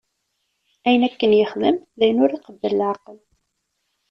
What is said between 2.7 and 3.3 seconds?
leɛqel.